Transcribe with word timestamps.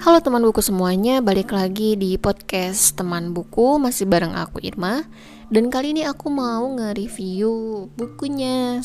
Halo 0.00 0.16
teman 0.24 0.40
buku 0.40 0.64
semuanya, 0.64 1.20
balik 1.20 1.52
lagi 1.52 1.92
di 1.92 2.16
podcast 2.16 2.96
teman 2.96 3.36
buku 3.36 3.76
Masih 3.76 4.08
bareng 4.08 4.32
aku 4.32 4.56
Irma. 4.64 5.04
Dan 5.52 5.68
kali 5.68 5.92
ini 5.92 6.08
aku 6.08 6.32
mau 6.32 6.72
nge-review 6.72 7.84
bukunya 8.00 8.80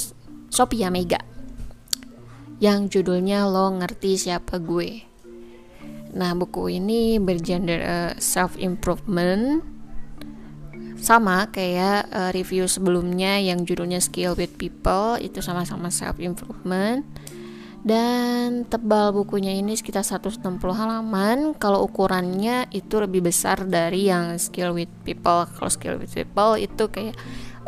Sophia 0.52 0.92
Mega 0.92 1.24
Yang 2.60 3.00
judulnya 3.00 3.48
Lo 3.48 3.72
Ngerti 3.80 4.20
Siapa 4.20 4.60
Gue. 4.60 5.08
Nah 6.12 6.36
buku 6.36 6.84
ini 6.84 7.16
bergender 7.16 7.80
uh, 7.80 8.14
self-improvement 8.20 9.64
sama 11.00 11.48
kayak 11.48 12.12
uh, 12.12 12.36
review 12.36 12.68
sebelumnya 12.68 13.40
yang 13.40 13.64
judulnya 13.64 14.04
Skill 14.04 14.36
with 14.36 14.60
People 14.60 15.16
itu 15.24 15.40
sama-sama 15.40 15.88
self 15.88 16.20
improvement 16.20 17.08
dan 17.86 18.66
tebal 18.66 19.14
bukunya 19.14 19.54
ini 19.54 19.78
sekitar 19.78 20.02
160 20.02 20.42
halaman. 20.74 21.54
Kalau 21.54 21.86
ukurannya 21.86 22.66
itu 22.74 22.98
lebih 22.98 23.30
besar 23.30 23.62
dari 23.62 24.10
yang 24.10 24.42
skill 24.42 24.74
with 24.74 24.90
people. 25.06 25.46
Kalau 25.46 25.70
skill 25.70 26.02
with 26.02 26.10
people 26.10 26.58
itu 26.58 26.90
kayak 26.90 27.14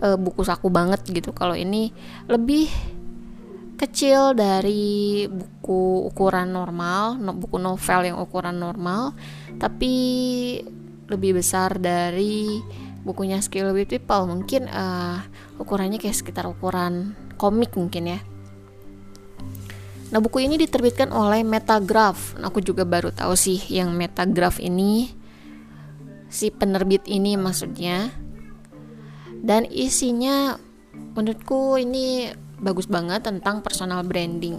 uh, 0.01 0.17
buku 0.17 0.41
saku 0.41 0.73
banget 0.73 1.05
gitu. 1.05 1.29
Kalau 1.37 1.53
ini 1.53 1.93
lebih 2.25 2.65
kecil 3.77 4.33
dari 4.33 5.29
buku 5.29 6.09
ukuran 6.09 6.49
normal 6.49 7.21
no, 7.21 7.37
buku 7.37 7.61
novel 7.61 8.09
yang 8.09 8.17
ukuran 8.17 8.57
normal. 8.57 9.13
Tapi 9.61 9.93
lebih 11.13 11.37
besar 11.37 11.77
dari 11.77 12.57
bukunya 13.05 13.37
skill 13.37 13.69
with 13.69 13.85
people. 13.85 14.25
Mungkin 14.25 14.65
uh, 14.65 15.21
ukurannya 15.61 16.01
kayak 16.01 16.17
sekitar 16.17 16.49
ukuran 16.49 17.13
komik 17.37 17.77
mungkin 17.77 18.17
ya 18.17 18.19
Nah, 20.07 20.23
buku 20.23 20.47
ini 20.47 20.55
diterbitkan 20.55 21.11
oleh 21.11 21.43
Metagraph. 21.43 22.39
Nah, 22.39 22.47
aku 22.47 22.63
juga 22.63 22.87
baru 22.87 23.11
tahu 23.11 23.35
sih 23.35 23.59
yang 23.67 23.91
Metagraph 23.91 24.63
ini 24.63 25.11
si 26.31 26.47
penerbit 26.47 27.03
ini 27.11 27.35
maksudnya. 27.35 28.11
Dan 29.43 29.67
isinya 29.67 30.55
menurutku 31.13 31.75
ini 31.75 32.31
bagus 32.57 32.87
banget 32.87 33.27
tentang 33.27 33.59
personal 33.59 34.01
branding. 34.07 34.57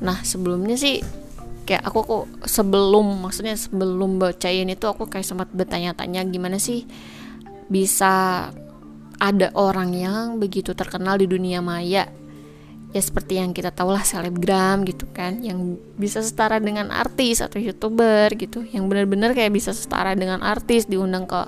Nah, 0.00 0.18
sebelumnya 0.26 0.74
sih 0.74 1.04
kayak 1.68 1.86
aku 1.86 1.98
kok 2.02 2.24
sebelum 2.50 3.22
maksudnya 3.22 3.54
sebelum 3.54 4.18
bacain 4.18 4.66
itu 4.66 4.90
aku 4.90 5.06
kayak 5.06 5.22
sempat 5.22 5.54
bertanya-tanya 5.54 6.26
gimana 6.26 6.58
sih 6.58 6.82
bisa 7.70 8.48
ada 9.20 9.52
orang 9.54 9.92
yang 9.92 10.40
begitu 10.40 10.72
terkenal 10.72 11.20
di 11.20 11.28
dunia 11.28 11.60
maya 11.60 12.08
ya 12.90 12.98
seperti 12.98 13.38
yang 13.38 13.54
kita 13.54 13.70
tahu 13.70 13.94
lah 13.94 14.02
selebgram 14.02 14.82
gitu 14.82 15.06
kan 15.14 15.38
yang 15.38 15.78
bisa 15.94 16.18
setara 16.26 16.58
dengan 16.58 16.90
artis 16.90 17.38
atau 17.38 17.62
youtuber 17.62 18.34
gitu 18.34 18.66
yang 18.66 18.90
benar-benar 18.90 19.30
kayak 19.30 19.54
bisa 19.54 19.70
setara 19.70 20.18
dengan 20.18 20.42
artis 20.42 20.90
diundang 20.90 21.22
ke 21.30 21.38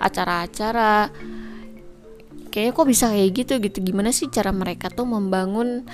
acara-acara. 0.00 1.08
Kayaknya 2.52 2.72
kok 2.72 2.88
bisa 2.88 3.04
kayak 3.12 3.30
gitu 3.36 3.52
gitu. 3.60 3.78
Gimana 3.84 4.10
sih 4.12 4.32
cara 4.32 4.48
mereka 4.52 4.88
tuh 4.88 5.04
membangun 5.04 5.84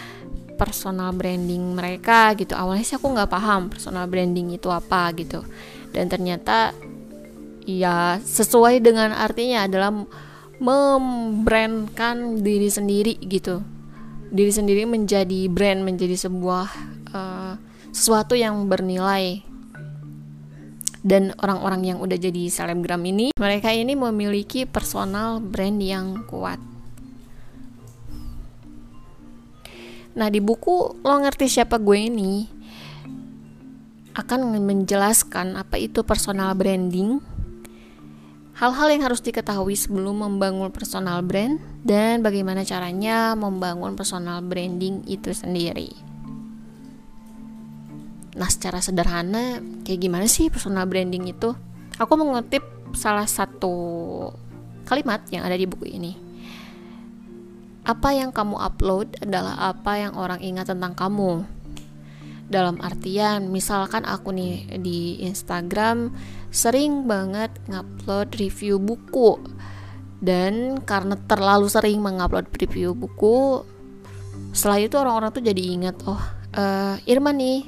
personal 0.54 1.10
branding 1.10 1.74
mereka 1.74 2.34
gitu? 2.38 2.54
Awalnya 2.54 2.86
sih 2.86 2.96
aku 2.98 3.10
nggak 3.10 3.30
paham 3.30 3.66
personal 3.66 4.06
branding 4.06 4.54
itu 4.54 4.70
apa 4.70 5.10
gitu. 5.18 5.42
Dan 5.90 6.06
ternyata 6.06 6.70
ya 7.66 8.18
sesuai 8.22 8.82
dengan 8.82 9.10
artinya 9.14 9.66
adalah 9.66 9.90
membrandkan 10.62 12.38
diri 12.38 12.70
sendiri 12.70 13.18
gitu. 13.26 13.66
Diri 14.30 14.52
sendiri 14.54 14.86
menjadi 14.86 15.50
brand 15.50 15.82
menjadi 15.82 16.14
sebuah 16.14 16.68
uh, 17.10 17.54
sesuatu 17.90 18.38
yang 18.38 18.70
bernilai. 18.70 19.42
Dan 21.02 21.34
orang-orang 21.42 21.82
yang 21.82 21.98
udah 21.98 22.14
jadi 22.14 22.46
selebgram 22.46 23.02
ini 23.02 23.34
mereka 23.34 23.74
ini 23.74 23.98
memiliki 23.98 24.62
personal 24.70 25.42
brand 25.42 25.82
yang 25.82 26.22
kuat. 26.30 26.62
Nah 30.14 30.30
di 30.30 30.38
buku 30.38 31.02
lo 31.02 31.16
ngerti 31.18 31.50
siapa 31.50 31.82
gue 31.82 31.98
ini 32.06 32.46
akan 34.14 34.62
menjelaskan 34.62 35.58
apa 35.58 35.80
itu 35.80 36.06
personal 36.06 36.54
branding 36.54 37.31
Hal-hal 38.62 38.94
yang 38.94 39.02
harus 39.10 39.18
diketahui 39.18 39.74
sebelum 39.74 40.22
membangun 40.22 40.70
personal 40.70 41.18
brand 41.26 41.58
dan 41.82 42.22
bagaimana 42.22 42.62
caranya 42.62 43.34
membangun 43.34 43.98
personal 43.98 44.38
branding 44.38 45.02
itu 45.10 45.34
sendiri. 45.34 45.90
Nah, 48.38 48.46
secara 48.46 48.78
sederhana, 48.78 49.58
kayak 49.82 50.06
gimana 50.06 50.30
sih 50.30 50.46
personal 50.46 50.86
branding 50.86 51.34
itu? 51.34 51.58
Aku 51.98 52.14
mengutip 52.14 52.62
salah 52.94 53.26
satu 53.26 53.74
kalimat 54.86 55.26
yang 55.34 55.42
ada 55.42 55.58
di 55.58 55.66
buku 55.66 55.90
ini. 55.98 56.14
Apa 57.82 58.14
yang 58.14 58.30
kamu 58.30 58.62
upload 58.62 59.26
adalah 59.26 59.74
apa 59.74 60.06
yang 60.06 60.14
orang 60.14 60.38
ingat 60.38 60.70
tentang 60.70 60.94
kamu 60.94 61.42
dalam 62.52 62.76
artian 62.84 63.48
misalkan 63.48 64.04
aku 64.04 64.28
nih 64.30 64.76
di 64.84 65.24
Instagram 65.24 66.12
sering 66.52 67.08
banget 67.08 67.48
ngupload 67.72 68.36
review 68.36 68.76
buku. 68.76 69.40
Dan 70.22 70.78
karena 70.86 71.18
terlalu 71.26 71.66
sering 71.66 71.98
mengupload 71.98 72.46
review 72.54 72.94
buku 72.94 73.66
setelah 74.52 74.78
itu 74.84 74.94
orang-orang 75.00 75.32
tuh 75.32 75.42
jadi 75.42 75.62
ingat 75.64 75.96
oh 76.04 76.20
uh, 76.54 76.94
Irma 77.08 77.32
nih 77.32 77.64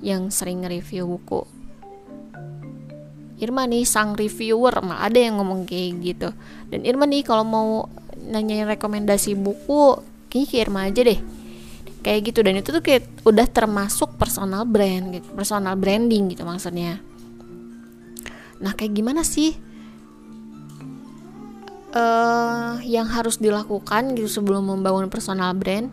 yang 0.00 0.30
sering 0.30 0.62
nge-review 0.62 1.04
buku. 1.04 1.42
Irma 3.42 3.66
nih 3.66 3.82
sang 3.82 4.14
reviewer. 4.14 4.72
Mah 4.86 5.02
ada 5.02 5.18
yang 5.18 5.42
ngomong 5.42 5.66
kayak 5.66 5.98
gitu. 5.98 6.30
Dan 6.70 6.86
Irma 6.86 7.10
nih 7.10 7.26
kalau 7.26 7.42
mau 7.42 7.68
nanyain 8.22 8.70
rekomendasi 8.70 9.34
buku 9.34 9.98
kayaknya 10.30 10.46
ke 10.48 10.56
Irma 10.62 10.80
aja 10.86 11.02
deh 11.02 11.20
kayak 12.02 12.34
gitu 12.34 12.42
dan 12.42 12.58
itu 12.58 12.74
tuh 12.74 12.82
kayak 12.82 13.06
udah 13.22 13.46
termasuk 13.46 14.18
personal 14.18 14.66
brand 14.66 15.18
gitu 15.18 15.26
personal 15.32 15.78
branding 15.78 16.34
gitu 16.34 16.42
maksudnya 16.42 16.98
nah 18.62 18.74
kayak 18.74 18.94
gimana 18.94 19.22
sih 19.22 19.54
uh, 21.94 22.78
yang 22.82 23.06
harus 23.06 23.38
dilakukan 23.38 24.18
gitu 24.18 24.28
sebelum 24.28 24.66
membangun 24.68 25.06
personal 25.10 25.54
brand 25.54 25.90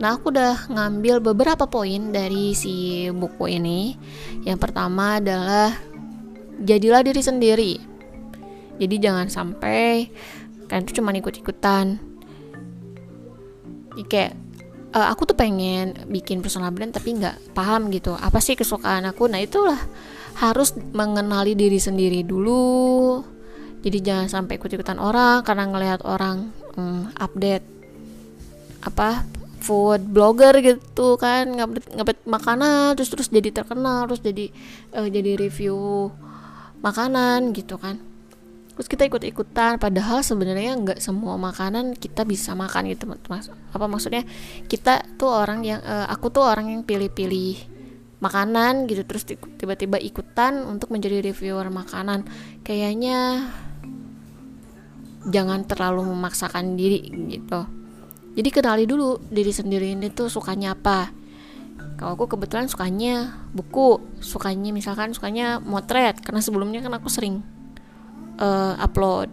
Nah, 0.00 0.16
aku 0.16 0.32
udah 0.32 0.72
ngambil 0.72 1.20
beberapa 1.20 1.68
poin 1.68 2.08
dari 2.08 2.56
si 2.56 3.04
buku 3.12 3.52
ini. 3.52 3.92
Yang 4.48 4.58
pertama 4.64 5.20
adalah 5.20 5.76
jadilah 6.56 7.04
diri 7.04 7.20
sendiri. 7.20 7.72
Jadi 8.80 8.96
jangan 8.96 9.28
sampai 9.28 10.08
kalian 10.72 10.88
tuh 10.88 10.96
cuma 10.96 11.12
ikut-ikutan. 11.12 12.00
Kayak 14.08 14.40
uh, 14.94 15.06
aku 15.10 15.26
tuh 15.26 15.36
pengen 15.38 15.94
bikin 16.10 16.42
personal 16.42 16.74
brand 16.74 16.94
tapi 16.94 17.16
nggak 17.16 17.54
paham 17.54 17.90
gitu. 17.94 18.14
Apa 18.18 18.38
sih 18.42 18.58
kesukaan 18.58 19.06
aku? 19.06 19.30
Nah 19.30 19.40
itulah. 19.42 19.78
Harus 20.38 20.72
mengenali 20.94 21.52
diri 21.52 21.76
sendiri 21.76 22.24
dulu. 22.24 23.20
Jadi 23.80 23.98
jangan 24.04 24.28
sampai 24.28 24.60
ikut-ikutan 24.60 25.00
orang 25.00 25.40
karena 25.44 25.64
ngelihat 25.68 26.00
orang 26.04 26.52
um, 26.76 27.08
update 27.16 27.64
apa 28.84 29.24
food 29.60 30.04
blogger 30.08 30.56
gitu 30.60 31.16
kan. 31.16 31.48
Ngupdate 31.56 32.22
makanan 32.24 32.96
terus 32.96 33.10
terus 33.12 33.28
jadi 33.28 33.52
terkenal 33.52 34.08
terus 34.08 34.22
jadi 34.24 34.48
uh, 34.96 35.08
jadi 35.08 35.36
review 35.36 36.08
makanan 36.80 37.52
gitu 37.52 37.76
kan 37.76 38.09
terus 38.80 38.96
kita 38.96 39.12
ikut-ikutan 39.12 39.76
padahal 39.76 40.24
sebenarnya 40.24 40.72
nggak 40.72 41.04
semua 41.04 41.36
makanan 41.36 42.00
kita 42.00 42.24
bisa 42.24 42.56
makan 42.56 42.88
gitu 42.88 43.04
mas. 43.28 43.52
Apa 43.76 43.84
maksudnya? 43.84 44.24
Kita 44.64 45.04
tuh 45.20 45.28
orang 45.28 45.60
yang 45.60 45.84
uh, 45.84 46.08
aku 46.08 46.32
tuh 46.32 46.48
orang 46.48 46.72
yang 46.72 46.80
pilih-pilih 46.88 47.60
makanan 48.24 48.88
gitu 48.88 49.04
terus 49.04 49.28
tiba-tiba 49.28 50.00
ikutan 50.00 50.64
untuk 50.64 50.96
menjadi 50.96 51.20
reviewer 51.20 51.68
makanan. 51.68 52.24
Kayaknya 52.64 53.52
jangan 55.28 55.68
terlalu 55.68 56.16
memaksakan 56.16 56.72
diri 56.72 57.04
gitu. 57.36 57.68
Jadi 58.32 58.48
kenali 58.48 58.88
dulu 58.88 59.20
diri 59.28 59.52
sendiri 59.52 59.92
ini 59.92 60.08
tuh 60.08 60.32
sukanya 60.32 60.72
apa. 60.72 61.12
Kalau 62.00 62.16
aku 62.16 62.32
kebetulan 62.32 62.64
sukanya 62.64 63.44
buku 63.52 64.00
sukanya 64.24 64.72
misalkan 64.72 65.12
sukanya 65.12 65.60
motret 65.60 66.16
karena 66.24 66.40
sebelumnya 66.40 66.80
kan 66.80 66.96
aku 66.96 67.12
sering 67.12 67.59
uh, 68.40 68.74
upload 68.80 69.28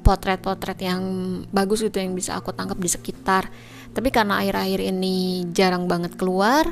potret-potret 0.00 0.80
yang 0.80 1.02
bagus 1.52 1.84
gitu 1.84 2.00
yang 2.00 2.16
bisa 2.16 2.38
aku 2.38 2.50
tangkap 2.56 2.80
di 2.80 2.88
sekitar. 2.88 3.52
Tapi 3.92 4.08
karena 4.08 4.40
akhir-akhir 4.40 4.80
ini 4.80 5.46
jarang 5.52 5.84
banget 5.84 6.16
keluar 6.16 6.68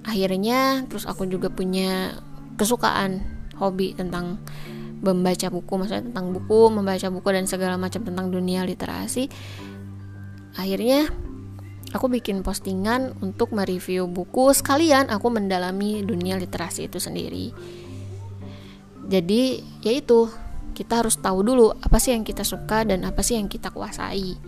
akhirnya 0.00 0.88
terus 0.88 1.04
aku 1.04 1.28
juga 1.28 1.52
punya 1.52 2.16
kesukaan 2.56 3.20
hobi 3.60 3.92
tentang 3.92 4.40
membaca 5.00 5.48
buku 5.48 5.72
maksudnya 5.80 6.04
tentang 6.12 6.32
buku 6.32 6.60
membaca 6.72 7.08
buku 7.08 7.28
dan 7.32 7.44
segala 7.48 7.76
macam 7.80 8.04
tentang 8.04 8.28
dunia 8.28 8.64
literasi. 8.64 9.28
Akhirnya 10.56 11.08
aku 11.96 12.10
bikin 12.12 12.44
postingan 12.44 13.16
untuk 13.24 13.52
mereview 13.56 14.04
buku 14.08 14.52
sekalian 14.52 15.08
aku 15.08 15.32
mendalami 15.32 16.04
dunia 16.04 16.36
literasi 16.36 16.90
itu 16.90 17.00
sendiri 17.00 17.52
jadi 19.10 19.58
yaitu 19.82 20.30
kita 20.70 21.02
harus 21.02 21.18
tahu 21.18 21.42
dulu 21.42 21.74
apa 21.82 21.98
sih 21.98 22.14
yang 22.14 22.22
kita 22.22 22.46
suka 22.46 22.86
dan 22.86 23.02
apa 23.02 23.20
sih 23.26 23.34
yang 23.34 23.50
kita 23.50 23.74
kuasai. 23.74 24.38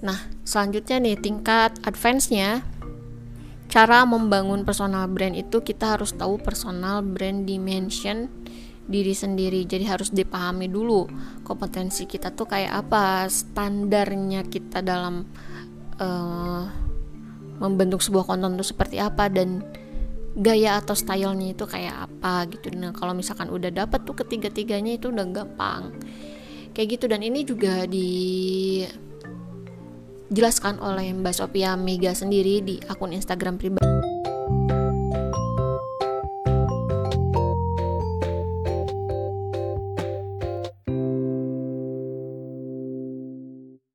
Nah 0.00 0.18
selanjutnya 0.42 0.96
nih 1.04 1.16
tingkat 1.20 1.76
advance-nya. 1.84 2.64
Cara 3.70 4.02
membangun 4.02 4.66
personal 4.66 5.06
brand 5.06 5.38
itu 5.38 5.62
kita 5.62 5.94
harus 5.94 6.10
tahu 6.10 6.42
personal 6.42 7.06
brand 7.06 7.46
dimension 7.46 8.26
diri 8.90 9.14
sendiri. 9.14 9.62
Jadi 9.62 9.86
harus 9.86 10.10
dipahami 10.10 10.66
dulu 10.66 11.06
kompetensi 11.46 12.08
kita 12.10 12.34
tuh 12.34 12.50
kayak 12.50 12.88
apa 12.88 13.30
standarnya 13.30 14.42
kita 14.48 14.82
dalam 14.82 15.22
uh, 16.02 16.89
membentuk 17.60 18.00
sebuah 18.00 18.24
konten 18.24 18.56
itu 18.56 18.64
seperti 18.72 18.96
apa 18.96 19.28
dan 19.28 19.60
gaya 20.34 20.80
atau 20.80 20.96
stylenya 20.96 21.52
itu 21.52 21.68
kayak 21.68 22.08
apa 22.08 22.48
gitu. 22.48 22.72
Nah 22.74 22.96
kalau 22.96 23.12
misalkan 23.12 23.52
udah 23.52 23.68
dapet 23.68 24.02
tuh 24.08 24.16
ketiga-tiganya 24.16 24.96
itu 24.96 25.12
udah 25.12 25.26
gampang. 25.28 25.92
Kayak 26.72 26.98
gitu 26.98 27.04
dan 27.10 27.20
ini 27.20 27.44
juga 27.44 27.84
dijelaskan 30.30 30.80
oleh 30.80 31.12
Mbak 31.12 31.34
Sophia 31.34 31.76
Mega 31.76 32.14
sendiri 32.16 32.62
di 32.64 32.80
akun 32.88 33.12
Instagram 33.12 33.58
pribadi 33.58 34.19